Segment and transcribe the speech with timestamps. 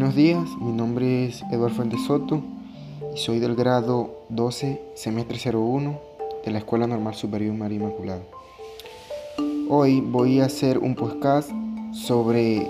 [0.00, 2.40] Buenos días, mi nombre es Eduardo Fuentes Soto
[3.14, 6.00] y soy del grado 12, semestre 01
[6.42, 8.22] de la Escuela Normal Superior María Inmaculada.
[9.68, 11.50] Hoy voy a hacer un podcast
[11.92, 12.66] sobre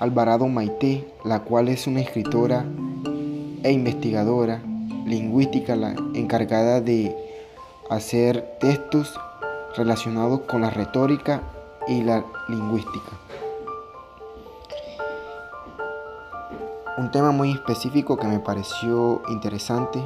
[0.00, 2.64] Alvarado Maite, la cual es una escritora
[3.62, 4.60] e investigadora
[5.06, 5.74] lingüística
[6.14, 7.14] encargada de
[7.90, 9.14] hacer textos
[9.76, 11.42] relacionados con la retórica
[11.86, 13.12] y la lingüística.
[17.00, 19.98] Un tema muy específico que me pareció interesante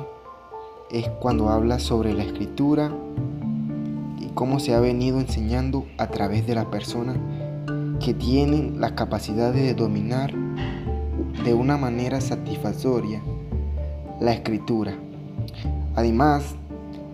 [0.92, 2.92] es cuando habla sobre la escritura
[4.20, 7.16] y cómo se ha venido enseñando a través de las personas
[7.98, 10.32] que tienen las capacidades de dominar
[11.44, 13.20] de una manera satisfactoria
[14.20, 14.94] la escritura.
[15.96, 16.54] Además,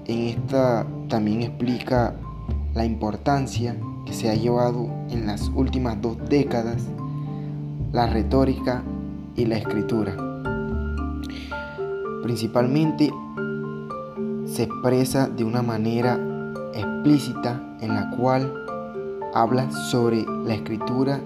[0.05, 2.17] en esta también explica
[2.75, 6.83] la importancia que se ha llevado en las últimas dos décadas
[7.93, 8.85] la retórica
[9.41, 10.15] y la escritura.
[12.23, 13.11] Principalmente
[14.45, 16.21] se expresa de una manera
[16.75, 18.53] explícita en la cual
[19.33, 21.21] habla sobre la escritura.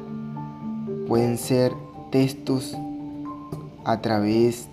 [1.09, 1.73] Pueden ser
[2.11, 2.77] textos
[3.85, 4.69] a través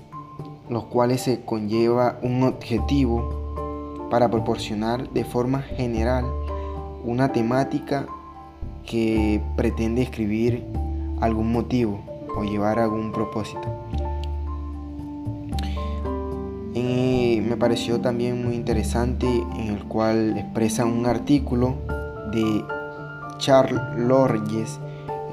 [0.69, 6.25] los cuales se conlleva un objetivo para proporcionar de forma general
[7.03, 8.05] una temática
[8.85, 10.63] que pretende escribir
[11.19, 13.67] algún motivo o llevar algún propósito.
[17.51, 21.75] me pareció también muy interesante en el cual expresa un artículo
[22.31, 22.63] de
[23.39, 24.79] Charles Lorges,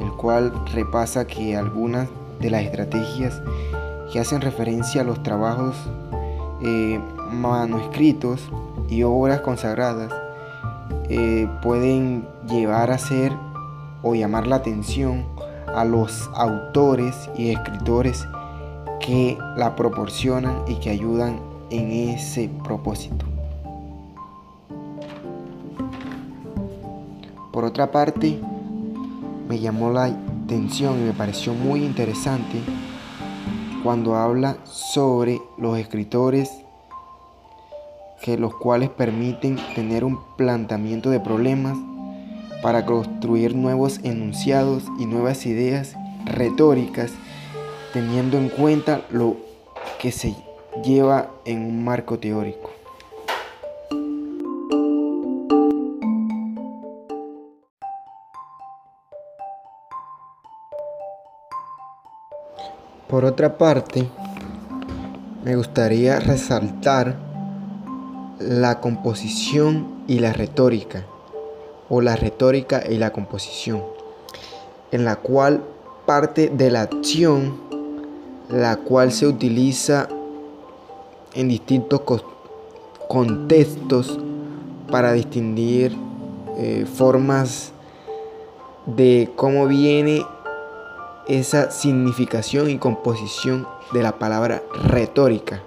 [0.00, 2.08] el cual repasa que algunas
[2.40, 3.40] de las estrategias
[4.12, 5.77] que hacen referencia a los trabajos
[6.60, 6.98] eh,
[7.30, 8.40] manuscritos
[8.88, 10.12] y obras consagradas
[11.08, 13.33] eh, pueden llevar a ser
[14.02, 15.24] o llamar la atención
[15.74, 18.27] a los autores y escritores
[19.01, 21.40] que la proporcionan y que ayudan
[21.70, 23.24] en ese propósito.
[27.52, 28.39] Por otra parte,
[29.48, 32.61] me llamó la atención y me pareció muy interesante
[33.83, 36.50] cuando habla sobre los escritores
[38.20, 41.77] que los cuales permiten tener un planteamiento de problemas
[42.63, 47.13] para construir nuevos enunciados y nuevas ideas retóricas
[47.92, 49.36] teniendo en cuenta lo
[50.01, 50.35] que se
[50.85, 52.70] lleva en un marco teórico.
[63.08, 64.07] Por otra parte,
[65.42, 67.17] me gustaría resaltar
[68.39, 71.07] la composición y la retórica
[71.88, 73.82] o la retórica y la composición,
[74.92, 75.62] en la cual
[76.06, 77.60] parte de la acción,
[78.48, 80.08] la cual se utiliza
[81.34, 82.02] en distintos
[83.08, 84.18] contextos
[84.90, 85.96] para distinguir
[86.56, 87.72] eh, formas
[88.86, 90.24] de cómo viene
[91.28, 95.62] esa significación y composición de la palabra retórica.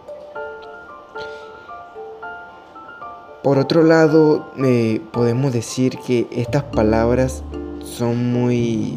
[3.44, 7.44] Por otro lado, eh, podemos decir que estas palabras
[7.80, 8.96] son muy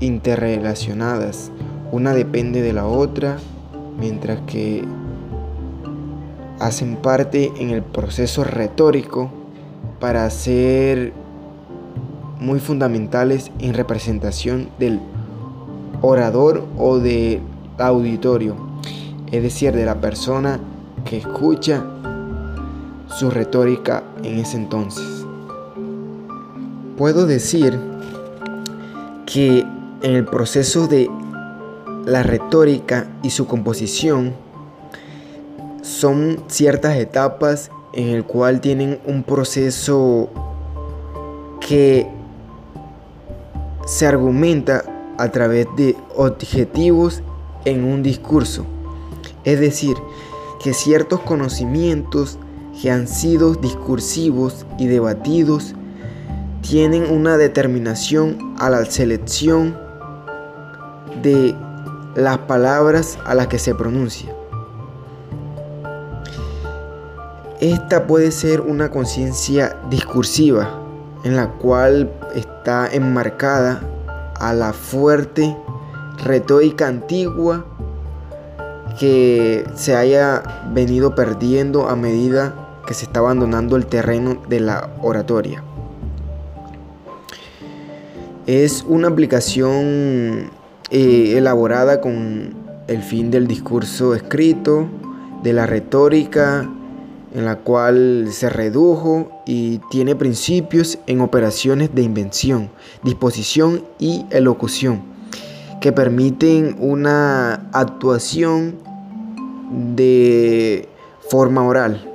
[0.00, 1.50] interrelacionadas.
[1.90, 3.38] Una depende de la otra,
[3.98, 4.84] mientras que
[6.60, 9.30] hacen parte en el proceso retórico
[9.98, 11.14] para ser
[12.40, 15.00] muy fundamentales en representación del
[16.02, 17.40] orador o del
[17.78, 18.54] auditorio,
[19.32, 20.60] es decir, de la persona
[21.06, 21.86] que escucha
[23.18, 25.04] su retórica en ese entonces.
[26.96, 27.78] Puedo decir
[29.26, 29.60] que
[30.02, 31.10] en el proceso de
[32.06, 34.34] la retórica y su composición
[35.82, 40.28] son ciertas etapas en el cual tienen un proceso
[41.60, 42.06] que
[43.86, 44.84] se argumenta
[45.18, 47.22] a través de objetivos
[47.64, 48.66] en un discurso.
[49.44, 49.96] Es decir,
[50.62, 52.38] que ciertos conocimientos
[52.80, 55.74] que han sido discursivos y debatidos
[56.60, 59.76] tienen una determinación a la selección
[61.22, 61.54] de
[62.14, 64.34] las palabras a las que se pronuncia.
[67.60, 70.80] Esta puede ser una conciencia discursiva
[71.24, 73.80] en la cual está enmarcada
[74.40, 75.56] a la fuerte
[76.24, 77.64] retórica antigua
[78.98, 80.42] que se haya
[80.72, 85.62] venido perdiendo a medida que se está abandonando el terreno de la oratoria.
[88.46, 90.50] Es una aplicación
[90.90, 92.54] eh, elaborada con
[92.88, 94.86] el fin del discurso escrito,
[95.42, 96.68] de la retórica,
[97.34, 102.70] en la cual se redujo y tiene principios en operaciones de invención,
[103.02, 105.02] disposición y elocución,
[105.80, 108.76] que permiten una actuación
[109.96, 110.88] de
[111.28, 112.13] forma oral.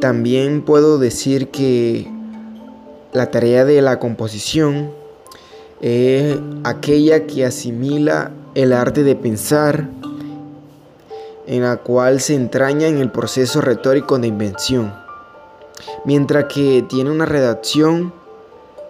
[0.00, 2.06] También puedo decir que
[3.12, 4.90] la tarea de la composición
[5.80, 9.88] es aquella que asimila el arte de pensar,
[11.46, 14.92] en la cual se entraña en el proceso retórico de invención,
[16.04, 18.12] mientras que tiene una redacción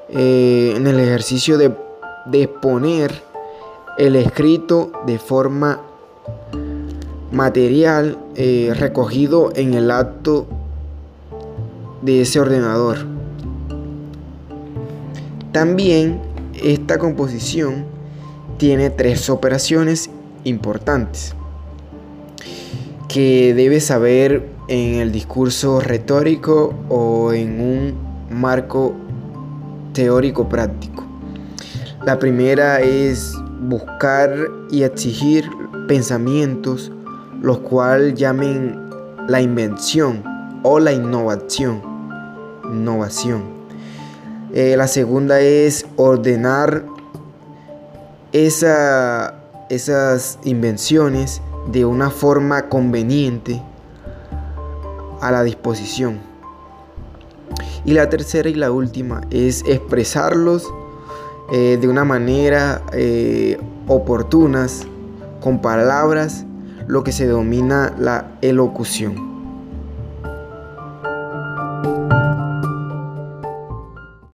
[0.08, 1.72] eh, en el ejercicio de,
[2.32, 3.22] exponer
[3.98, 5.82] el escrito de forma
[7.30, 10.46] material eh, recogido en el acto
[12.02, 12.98] de ese ordenador.
[15.52, 16.20] También
[16.62, 17.86] esta composición
[18.58, 20.10] tiene tres operaciones
[20.44, 21.34] importantes
[23.08, 27.94] que debes saber en el discurso retórico o en un
[28.30, 28.94] marco
[29.92, 31.04] teórico práctico.
[32.04, 34.36] La primera es buscar
[34.70, 35.48] y exigir
[35.88, 36.92] pensamientos
[37.40, 38.78] los cuales llamen
[39.28, 40.35] la invención
[40.68, 41.80] o la innovación.
[42.64, 43.44] Innovación.
[44.52, 46.84] Eh, la segunda es ordenar
[48.32, 51.40] esa, esas invenciones
[51.70, 53.62] de una forma conveniente
[55.20, 56.18] a la disposición.
[57.84, 60.68] Y la tercera y la última es expresarlos
[61.52, 64.84] eh, de una manera eh, oportunas,
[65.40, 66.44] con palabras,
[66.88, 69.35] lo que se denomina la elocución.